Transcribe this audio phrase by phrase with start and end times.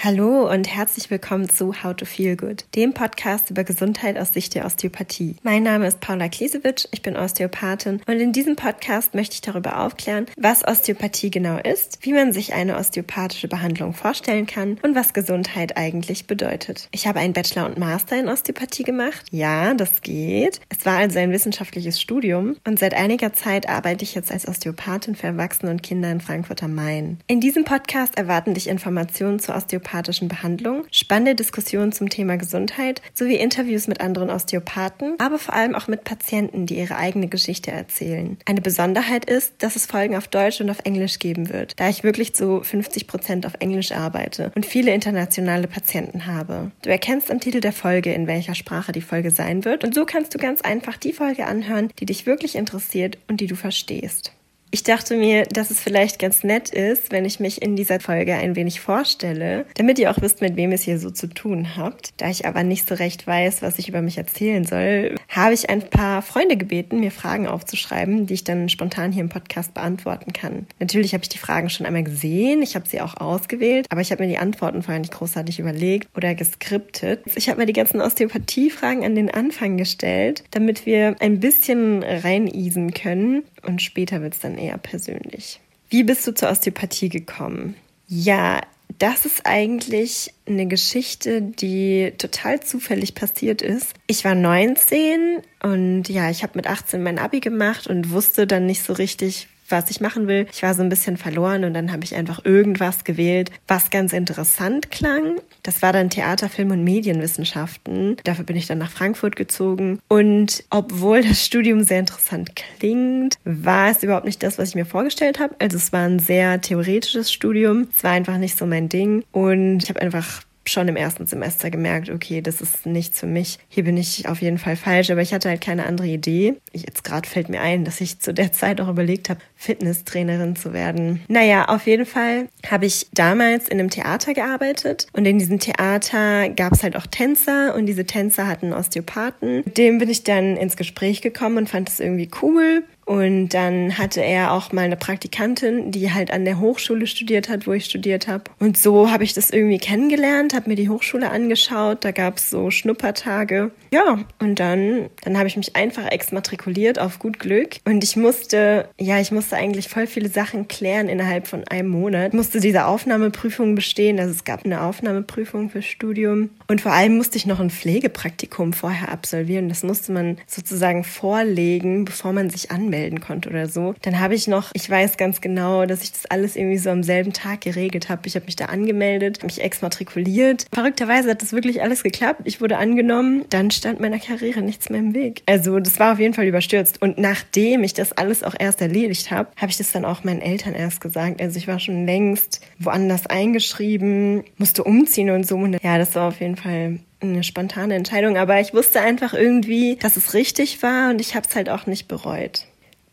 [0.00, 4.54] Hallo und herzlich willkommen zu How to Feel Good, dem Podcast über Gesundheit aus Sicht
[4.54, 5.34] der Osteopathie.
[5.42, 9.80] Mein Name ist Paula Kliesewitsch, ich bin Osteopathin und in diesem Podcast möchte ich darüber
[9.80, 15.14] aufklären, was Osteopathie genau ist, wie man sich eine osteopathische Behandlung vorstellen kann und was
[15.14, 16.88] Gesundheit eigentlich bedeutet.
[16.92, 19.26] Ich habe einen Bachelor und Master in Osteopathie gemacht.
[19.32, 20.60] Ja, das geht.
[20.68, 25.16] Es war also ein wissenschaftliches Studium und seit einiger Zeit arbeite ich jetzt als Osteopathin
[25.16, 27.18] für Erwachsene und Kinder in Frankfurt am Main.
[27.26, 33.00] In diesem Podcast erwarten dich Informationen zur Osteopathie osteopathischen Behandlung, spannende Diskussionen zum Thema Gesundheit
[33.14, 37.70] sowie Interviews mit anderen Osteopathen, aber vor allem auch mit Patienten, die ihre eigene Geschichte
[37.70, 38.36] erzählen.
[38.44, 42.04] Eine Besonderheit ist, dass es Folgen auf Deutsch und auf Englisch geben wird, da ich
[42.04, 46.70] wirklich zu 50 Prozent auf Englisch arbeite und viele internationale Patienten habe.
[46.82, 50.04] Du erkennst am Titel der Folge, in welcher Sprache die Folge sein wird und so
[50.04, 54.32] kannst du ganz einfach die Folge anhören, die dich wirklich interessiert und die du verstehst.
[54.70, 58.34] Ich dachte mir, dass es vielleicht ganz nett ist, wenn ich mich in dieser Folge
[58.34, 62.12] ein wenig vorstelle, damit ihr auch wisst, mit wem es hier so zu tun habt.
[62.18, 65.70] Da ich aber nicht so recht weiß, was ich über mich erzählen soll, habe ich
[65.70, 70.34] ein paar Freunde gebeten, mir Fragen aufzuschreiben, die ich dann spontan hier im Podcast beantworten
[70.34, 70.66] kann.
[70.80, 74.12] Natürlich habe ich die Fragen schon einmal gesehen, ich habe sie auch ausgewählt, aber ich
[74.12, 77.22] habe mir die Antworten vorher nicht großartig überlegt oder geskriptet.
[77.36, 82.92] Ich habe mir die ganzen Osteopathie-Fragen an den Anfang gestellt, damit wir ein bisschen reinisen
[82.92, 85.60] können und später wird es dann eher persönlich.
[85.90, 87.74] Wie bist du zur Osteopathie gekommen?
[88.06, 88.60] Ja,
[88.98, 93.94] das ist eigentlich eine Geschichte, die total zufällig passiert ist.
[94.06, 98.66] Ich war 19 und ja, ich habe mit 18 mein Abi gemacht und wusste dann
[98.66, 100.46] nicht so richtig, was ich machen will.
[100.52, 104.12] Ich war so ein bisschen verloren und dann habe ich einfach irgendwas gewählt, was ganz
[104.12, 105.36] interessant klang.
[105.62, 108.16] Das war dann Theater, Film und Medienwissenschaften.
[108.24, 110.00] Dafür bin ich dann nach Frankfurt gezogen.
[110.08, 114.86] Und obwohl das Studium sehr interessant klingt, war es überhaupt nicht das, was ich mir
[114.86, 115.54] vorgestellt habe.
[115.58, 117.88] Also es war ein sehr theoretisches Studium.
[117.94, 119.24] Es war einfach nicht so mein Ding.
[119.32, 123.58] Und ich habe einfach schon im ersten Semester gemerkt, okay, das ist nichts für mich.
[123.68, 126.54] Hier bin ich auf jeden Fall falsch, aber ich hatte halt keine andere Idee.
[126.72, 130.72] Jetzt gerade fällt mir ein, dass ich zu der Zeit auch überlegt habe, Fitnesstrainerin zu
[130.72, 131.20] werden.
[131.28, 136.48] Naja, auf jeden Fall habe ich damals in einem Theater gearbeitet und in diesem Theater
[136.50, 139.62] gab es halt auch Tänzer und diese Tänzer hatten Osteopathen.
[139.64, 143.96] Mit dem bin ich dann ins Gespräch gekommen und fand das irgendwie cool und dann
[143.96, 147.86] hatte er auch mal eine Praktikantin, die halt an der Hochschule studiert hat, wo ich
[147.86, 148.44] studiert habe.
[148.58, 152.50] Und so habe ich das irgendwie kennengelernt, habe mir die Hochschule angeschaut, da gab es
[152.50, 153.70] so Schnuppertage.
[153.92, 157.76] Ja, und dann, dann habe ich mich einfach exmatrikuliert auf gut Glück.
[157.84, 162.28] Und ich musste, ja, ich musste eigentlich voll viele Sachen klären innerhalb von einem Monat.
[162.28, 166.50] Ich musste diese Aufnahmeprüfung bestehen, also es gab eine Aufnahmeprüfung fürs Studium.
[166.66, 169.68] Und vor allem musste ich noch ein Pflegepraktikum vorher absolvieren.
[169.68, 173.94] Das musste man sozusagen vorlegen, bevor man sich anmelden konnte oder so.
[174.02, 177.04] Dann habe ich noch, ich weiß ganz genau, dass ich das alles irgendwie so am
[177.04, 178.22] selben Tag geregelt habe.
[178.26, 180.47] Ich habe mich da angemeldet, mich exmatrikuliert.
[180.72, 182.42] Verrückterweise hat das wirklich alles geklappt.
[182.44, 183.44] Ich wurde angenommen.
[183.50, 185.42] Dann stand meiner Karriere nichts mehr im Weg.
[185.46, 187.00] Also das war auf jeden Fall überstürzt.
[187.02, 190.40] Und nachdem ich das alles auch erst erledigt habe, habe ich das dann auch meinen
[190.40, 191.40] Eltern erst gesagt.
[191.40, 195.56] Also ich war schon längst woanders eingeschrieben, musste umziehen und so.
[195.56, 199.96] Und ja, das war auf jeden Fall eine spontane Entscheidung, aber ich wusste einfach irgendwie,
[199.96, 202.67] dass es richtig war und ich habe es halt auch nicht bereut.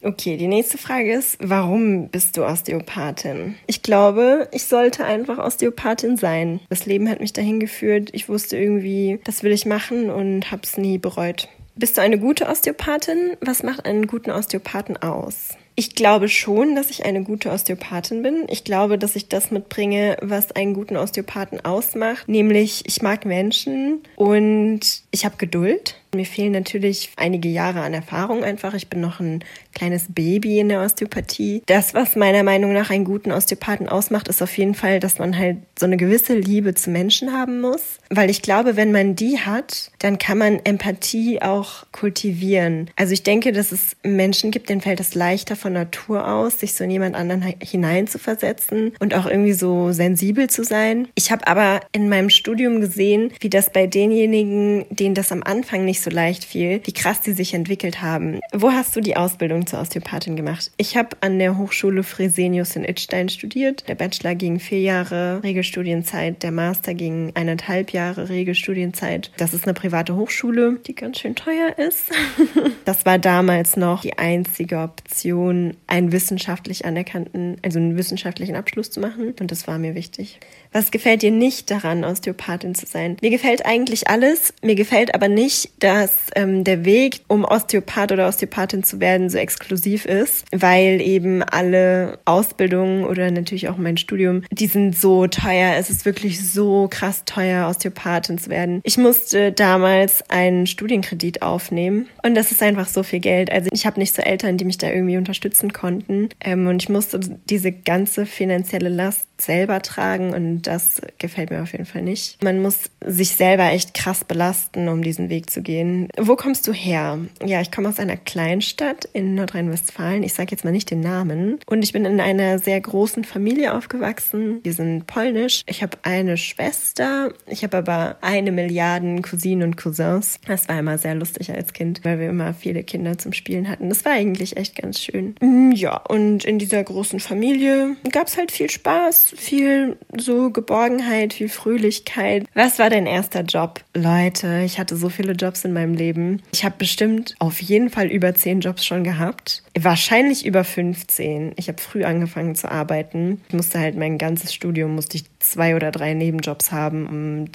[0.05, 3.55] Okay, die nächste Frage ist, warum bist du Osteopathin?
[3.65, 6.59] Ich glaube, ich sollte einfach Osteopathin sein.
[6.69, 8.11] Das Leben hat mich dahin geführt.
[8.13, 11.49] Ich wusste irgendwie, das will ich machen und habe es nie bereut.
[11.75, 13.35] Bist du eine gute Osteopathin?
[13.41, 15.57] Was macht einen guten Osteopathen aus?
[15.77, 18.45] Ich glaube schon, dass ich eine gute Osteopathin bin.
[18.47, 24.03] Ich glaube, dass ich das mitbringe, was einen guten Osteopathen ausmacht, nämlich ich mag Menschen
[24.15, 25.95] und ich habe Geduld.
[26.15, 28.73] Mir fehlen natürlich einige Jahre an Erfahrung einfach.
[28.73, 29.43] Ich bin noch ein
[29.73, 31.61] kleines Baby in der Osteopathie.
[31.65, 35.37] Das, was meiner Meinung nach einen guten Osteopathen ausmacht, ist auf jeden Fall, dass man
[35.37, 37.99] halt so eine gewisse Liebe zu Menschen haben muss.
[38.09, 42.89] Weil ich glaube, wenn man die hat, dann kann man Empathie auch kultivieren.
[42.95, 46.73] Also ich denke, dass es Menschen gibt, denen fällt es leichter von Natur aus, sich
[46.73, 51.07] so in jemand anderen hineinzuversetzen und auch irgendwie so sensibel zu sein.
[51.15, 55.85] Ich habe aber in meinem Studium gesehen, wie das bei denjenigen, denen das am Anfang
[55.85, 58.39] nicht so leicht fiel, wie krass die sich entwickelt haben.
[58.53, 60.71] Wo hast du die Ausbildung zur Osteopathin gemacht?
[60.77, 63.87] Ich habe an der Hochschule Fresenius in Itstein studiert.
[63.87, 69.31] Der Bachelor ging vier Jahre Regelstudienzeit, der Master ging eineinhalb Jahre Regelstudienzeit.
[69.37, 72.11] Das ist eine private Hochschule, die ganz schön teuer ist.
[72.85, 78.99] das war damals noch die einzige Option, einen wissenschaftlich anerkannten, also einen wissenschaftlichen Abschluss zu
[78.99, 79.33] machen.
[79.39, 80.39] Und das war mir wichtig.
[80.75, 83.15] Was gefällt dir nicht daran, Osteopathin zu sein?
[83.21, 84.53] Mir gefällt eigentlich alles.
[84.61, 89.37] Mir gefällt aber nicht, dass ähm, der Weg, um Osteopath oder Osteopathin zu werden, so
[89.37, 95.75] exklusiv ist, weil eben alle Ausbildungen oder natürlich auch mein Studium, die sind so teuer.
[95.77, 98.81] Es ist wirklich so krass teuer, Osteopathin zu werden.
[98.83, 103.49] Ich musste damals einen Studienkredit aufnehmen und das ist einfach so viel Geld.
[103.49, 106.89] Also ich habe nicht so Eltern, die mich da irgendwie unterstützen konnten ähm, und ich
[106.89, 112.43] musste diese ganze finanzielle Last selber tragen und das gefällt mir auf jeden Fall nicht.
[112.43, 116.09] Man muss sich selber echt krass belasten, um diesen Weg zu gehen.
[116.17, 117.19] Wo kommst du her?
[117.43, 120.23] Ja, ich komme aus einer Kleinstadt in Nordrhein-Westfalen.
[120.23, 121.59] Ich sage jetzt mal nicht den Namen.
[121.65, 124.59] Und ich bin in einer sehr großen Familie aufgewachsen.
[124.63, 125.63] Wir sind polnisch.
[125.67, 127.33] Ich habe eine Schwester.
[127.47, 130.39] Ich habe aber eine Milliarde Cousinen und Cousins.
[130.47, 133.89] Das war immer sehr lustig als Kind, weil wir immer viele Kinder zum Spielen hatten.
[133.89, 135.35] Das war eigentlich echt ganz schön.
[135.41, 141.33] Mm, ja, und in dieser großen Familie gab es halt viel Spaß viel so Geborgenheit,
[141.33, 142.45] viel Fröhlichkeit.
[142.53, 143.81] Was war dein erster Job?
[143.95, 146.41] Leute, ich hatte so viele Jobs in meinem Leben.
[146.51, 149.63] Ich habe bestimmt auf jeden Fall über zehn Jobs schon gehabt.
[149.77, 151.53] Wahrscheinlich über 15.
[151.55, 153.41] Ich habe früh angefangen zu arbeiten.
[153.49, 157.07] Ich musste halt mein ganzes Studium, musste ich zwei oder drei Nebenjobs haben,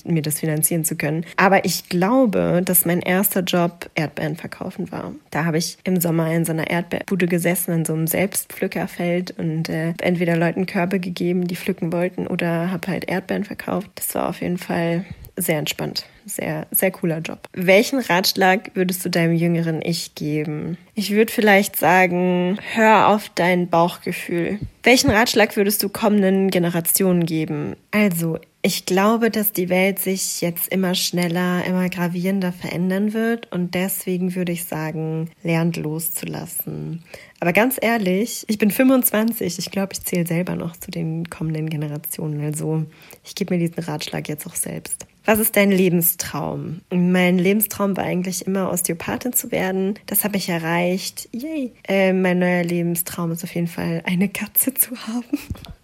[0.05, 1.25] um mir das finanzieren zu können.
[1.37, 5.13] Aber ich glaube, dass mein erster Job Erdbeeren verkaufen war.
[5.31, 9.69] Da habe ich im Sommer in so einer Erdbeerbude gesessen, in so einem Selbstpflückerfeld und
[9.69, 13.91] äh, entweder Leuten Körbe gegeben, die pflücken wollten, oder habe halt Erdbeeren verkauft.
[13.95, 15.05] Das war auf jeden Fall
[15.37, 16.07] sehr entspannt.
[16.27, 17.49] Sehr, sehr cooler Job.
[17.53, 20.77] Welchen Ratschlag würdest du deinem jüngeren Ich geben?
[20.95, 24.59] Ich würde vielleicht sagen, hör auf dein Bauchgefühl.
[24.83, 27.75] Welchen Ratschlag würdest du kommenden Generationen geben?
[27.91, 33.75] Also, ich glaube, dass die Welt sich jetzt immer schneller, immer gravierender verändern wird und
[33.75, 37.03] deswegen würde ich sagen, lernt loszulassen.
[37.41, 39.59] Aber ganz ehrlich, ich bin 25.
[39.59, 42.45] Ich glaube, ich zähle selber noch zu den kommenden Generationen.
[42.45, 42.85] Also
[43.25, 45.07] ich gebe mir diesen Ratschlag jetzt auch selbst.
[45.25, 46.83] Was ist dein Lebenstraum?
[46.91, 49.99] Mein Lebenstraum war eigentlich immer Osteopathin zu werden.
[50.05, 51.29] Das habe ich erreicht.
[51.33, 51.73] Yay.
[51.89, 55.39] Äh, mein neuer Lebenstraum ist auf jeden Fall eine Katze zu haben.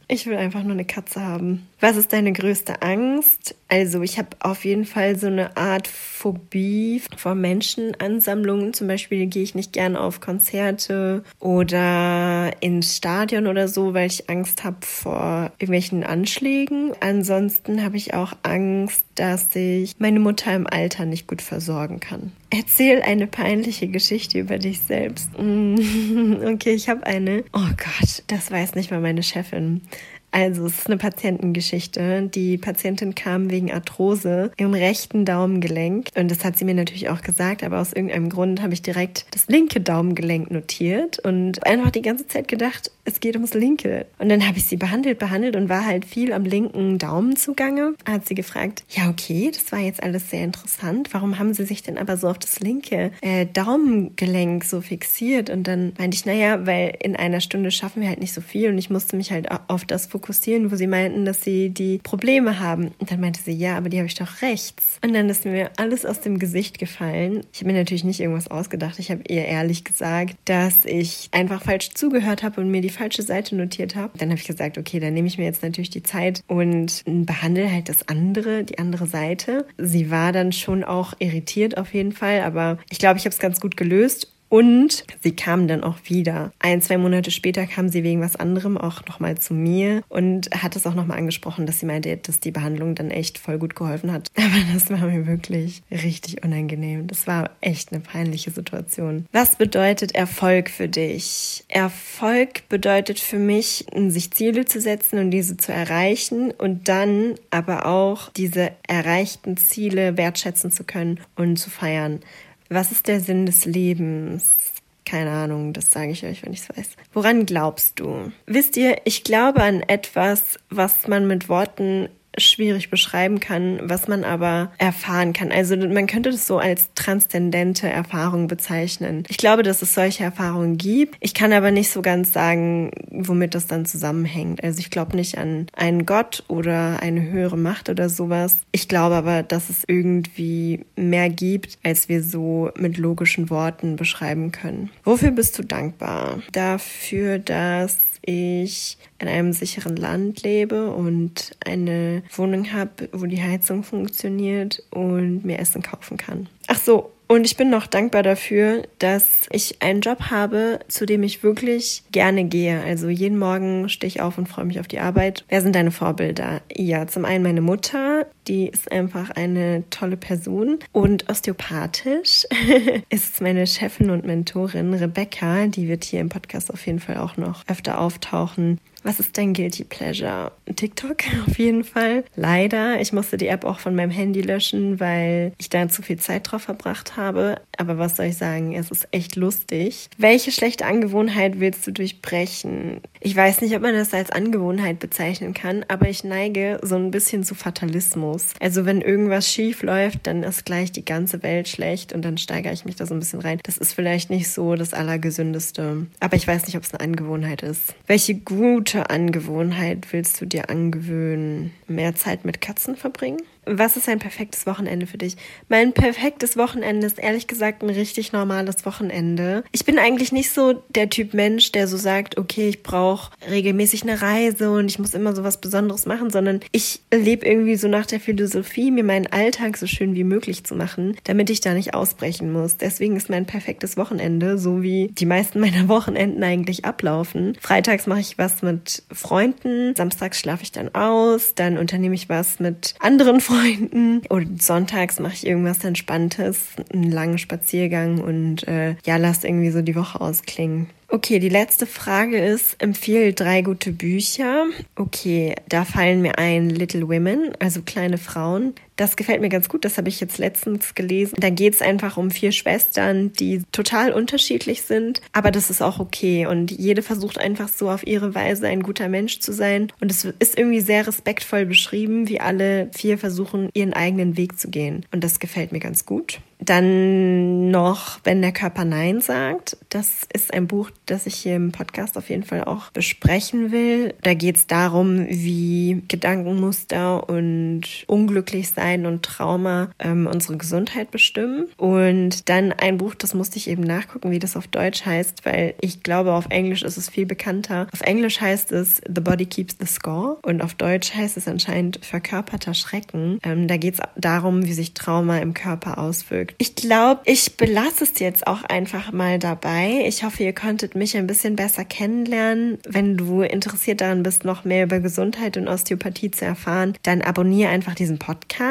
[0.08, 1.66] Ich will einfach nur eine Katze haben.
[1.80, 3.56] Was ist deine größte Angst?
[3.68, 8.72] Also ich habe auf jeden Fall so eine Art Phobie vor Menschenansammlungen.
[8.72, 14.30] Zum Beispiel gehe ich nicht gerne auf Konzerte oder ins Stadion oder so, weil ich
[14.30, 16.92] Angst habe vor irgendwelchen Anschlägen.
[17.00, 22.32] Ansonsten habe ich auch Angst, dass ich meine Mutter im Alter nicht gut versorgen kann.
[22.50, 25.30] Erzähl eine peinliche Geschichte über dich selbst.
[26.56, 27.44] Okay, ich habe eine.
[27.52, 29.82] Oh Gott, das weiß nicht mal meine Chefin.
[30.30, 32.28] Also, es ist eine Patientengeschichte.
[32.34, 36.08] Die Patientin kam wegen Arthrose im rechten Daumengelenk.
[36.14, 39.26] Und das hat sie mir natürlich auch gesagt, aber aus irgendeinem Grund habe ich direkt
[39.30, 44.06] das linke Daumengelenk notiert und einfach die ganze Zeit gedacht, es geht ums linke.
[44.18, 47.94] Und dann habe ich sie behandelt, behandelt und war halt viel am linken Daumen zugange.
[48.04, 51.08] Hat sie gefragt, ja, okay, das war jetzt alles sehr interessant.
[51.12, 55.50] Warum haben sie sich denn aber so auf das linke äh, Daumengelenk so fixiert?
[55.50, 58.68] Und dann meinte ich, naja, weil in einer Stunde schaffen wir halt nicht so viel
[58.68, 62.58] und ich musste mich halt auf das fokussieren wo sie meinten, dass sie die Probleme
[62.58, 62.92] haben.
[62.98, 64.98] Und dann meinte sie, ja, aber die habe ich doch rechts.
[65.04, 67.44] Und dann ist mir alles aus dem Gesicht gefallen.
[67.52, 68.98] Ich habe mir natürlich nicht irgendwas ausgedacht.
[68.98, 73.22] Ich habe ihr ehrlich gesagt, dass ich einfach falsch zugehört habe und mir die falsche
[73.22, 74.16] Seite notiert habe.
[74.18, 77.70] Dann habe ich gesagt, okay, dann nehme ich mir jetzt natürlich die Zeit und behandle
[77.70, 79.66] halt das andere, die andere Seite.
[79.76, 83.38] Sie war dann schon auch irritiert auf jeden Fall, aber ich glaube, ich habe es
[83.38, 86.52] ganz gut gelöst und sie kam dann auch wieder.
[86.58, 90.76] Ein, zwei Monate später kam sie wegen was anderem auch nochmal zu mir und hat
[90.76, 94.12] es auch nochmal angesprochen, dass sie meinte, dass die Behandlung dann echt voll gut geholfen
[94.12, 94.30] hat.
[94.36, 97.06] Aber das war mir wirklich richtig unangenehm.
[97.06, 99.26] Das war echt eine peinliche Situation.
[99.32, 101.64] Was bedeutet Erfolg für dich?
[101.68, 107.86] Erfolg bedeutet für mich, sich Ziele zu setzen und diese zu erreichen und dann aber
[107.86, 112.20] auch diese erreichten Ziele wertschätzen zu können und zu feiern.
[112.68, 114.72] Was ist der Sinn des Lebens?
[115.04, 116.96] Keine Ahnung, das sage ich euch, wenn ich es weiß.
[117.12, 118.32] Woran glaubst du?
[118.46, 122.08] Wisst ihr, ich glaube an etwas, was man mit Worten
[122.38, 125.52] schwierig beschreiben kann, was man aber erfahren kann.
[125.52, 129.24] Also man könnte das so als transzendente Erfahrung bezeichnen.
[129.28, 131.16] Ich glaube, dass es solche Erfahrungen gibt.
[131.20, 134.62] Ich kann aber nicht so ganz sagen, womit das dann zusammenhängt.
[134.62, 138.58] Also ich glaube nicht an einen Gott oder eine höhere Macht oder sowas.
[138.72, 144.52] Ich glaube aber, dass es irgendwie mehr gibt, als wir so mit logischen Worten beschreiben
[144.52, 144.90] können.
[145.04, 146.42] Wofür bist du dankbar?
[146.52, 153.82] Dafür, dass ich in einem sicheren Land lebe und eine Wohnung habe, wo die Heizung
[153.82, 156.48] funktioniert und mir Essen kaufen kann.
[156.66, 161.22] Ach so, Und ich bin noch dankbar dafür, dass ich einen Job habe, zu dem
[161.22, 162.80] ich wirklich gerne gehe.
[162.82, 165.44] Also jeden Morgen stehe ich auf und freue mich auf die Arbeit.
[165.48, 166.60] Wer sind deine Vorbilder?
[166.72, 170.78] Ja, zum einen meine Mutter, die ist einfach eine tolle Person.
[170.92, 172.46] Und osteopathisch
[173.08, 177.36] ist meine Chefin und Mentorin Rebecca, die wird hier im Podcast auf jeden Fall auch
[177.36, 178.78] noch öfter auftauchen.
[179.06, 180.50] Was ist dein Guilty Pleasure?
[180.74, 182.24] TikTok auf jeden Fall.
[182.34, 183.00] Leider.
[183.00, 186.50] Ich musste die App auch von meinem Handy löschen, weil ich da zu viel Zeit
[186.50, 187.60] drauf verbracht habe.
[187.76, 188.74] Aber was soll ich sagen?
[188.74, 190.08] Es ist echt lustig.
[190.18, 193.00] Welche schlechte Angewohnheit willst du durchbrechen?
[193.20, 197.10] Ich weiß nicht, ob man das als Angewohnheit bezeichnen kann, aber ich neige so ein
[197.10, 198.50] bisschen zu Fatalismus.
[198.60, 202.72] Also wenn irgendwas schief läuft, dann ist gleich die ganze Welt schlecht und dann steigere
[202.72, 203.60] ich mich da so ein bisschen rein.
[203.62, 206.06] Das ist vielleicht nicht so das Allergesündeste.
[206.20, 207.94] Aber ich weiß nicht, ob es eine Angewohnheit ist.
[208.06, 211.72] Welche gute gute Angewohnheit willst du dir angewöhnen?
[211.88, 213.42] Mehr Zeit mit Katzen verbringen?
[213.68, 215.36] Was ist ein perfektes Wochenende für dich?
[215.68, 219.64] Mein perfektes Wochenende ist ehrlich gesagt ein richtig normales Wochenende.
[219.72, 224.04] Ich bin eigentlich nicht so der Typ Mensch, der so sagt, okay, ich brauche regelmäßig
[224.04, 227.88] eine Reise und ich muss immer so was Besonderes machen, sondern ich lebe irgendwie so
[227.88, 231.74] nach der Philosophie, mir meinen Alltag so schön wie möglich zu machen, damit ich da
[231.74, 232.76] nicht ausbrechen muss.
[232.76, 237.58] Deswegen ist mein perfektes Wochenende, so wie die meisten meiner Wochenenden eigentlich ablaufen.
[237.60, 242.60] Freitags mache ich was mit Freunden, samstags schlafe ich dann aus, dann unternehme ich was
[242.60, 244.22] mit anderen Freunden Freunden.
[244.28, 249.82] Und sonntags mache ich irgendwas Entspanntes, einen langen Spaziergang und äh, ja, lass irgendwie so
[249.82, 250.88] die Woche ausklingen.
[251.08, 254.64] Okay, die letzte Frage ist, empfehle drei gute Bücher.
[254.96, 258.74] Okay, da fallen mir ein Little Women, also kleine Frauen.
[258.96, 261.36] Das gefällt mir ganz gut, das habe ich jetzt letztens gelesen.
[261.38, 265.98] Da geht es einfach um vier Schwestern, die total unterschiedlich sind, aber das ist auch
[265.98, 266.46] okay.
[266.46, 269.92] Und jede versucht einfach so auf ihre Weise ein guter Mensch zu sein.
[270.00, 274.70] Und es ist irgendwie sehr respektvoll beschrieben, wie alle vier versuchen, ihren eigenen Weg zu
[274.70, 275.04] gehen.
[275.12, 276.40] Und das gefällt mir ganz gut.
[276.58, 279.76] Dann noch, wenn der Körper Nein sagt.
[279.90, 284.14] Das ist ein Buch, das ich hier im Podcast auf jeden Fall auch besprechen will.
[284.22, 291.66] Da geht es darum, wie Gedankenmuster und unglücklich sein und Trauma ähm, unsere Gesundheit bestimmen.
[291.76, 295.74] Und dann ein Buch, das musste ich eben nachgucken, wie das auf Deutsch heißt, weil
[295.80, 297.88] ich glaube, auf Englisch ist es viel bekannter.
[297.92, 302.04] Auf Englisch heißt es The Body Keeps the Score und auf Deutsch heißt es anscheinend
[302.04, 303.38] verkörperter Schrecken.
[303.42, 306.54] Ähm, da geht es darum, wie sich Trauma im Körper auswirkt.
[306.58, 310.04] Ich glaube, ich belasse es jetzt auch einfach mal dabei.
[310.06, 312.78] Ich hoffe, ihr konntet mich ein bisschen besser kennenlernen.
[312.86, 317.70] Wenn du interessiert daran bist, noch mehr über Gesundheit und Osteopathie zu erfahren, dann abonniere
[317.70, 318.18] einfach diesen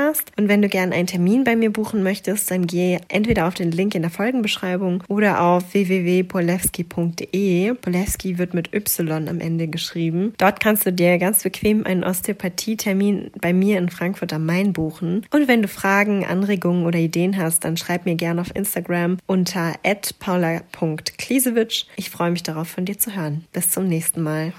[0.05, 0.31] Podcast.
[0.38, 3.71] Und wenn du gerne einen Termin bei mir buchen möchtest, dann geh entweder auf den
[3.71, 7.74] Link in der Folgenbeschreibung oder auf www.polewski.de.
[7.74, 10.33] Polewski wird mit Y am Ende geschrieben.
[10.38, 15.25] Dort kannst du dir ganz bequem einen Osteopathie-Termin bei mir in Frankfurt am Main buchen.
[15.31, 19.74] Und wenn du Fragen, Anregungen oder Ideen hast, dann schreib mir gerne auf Instagram unter
[20.19, 21.85] paula.kliesewitsch.
[21.95, 23.45] Ich freue mich darauf, von dir zu hören.
[23.53, 24.53] Bis zum nächsten Mal.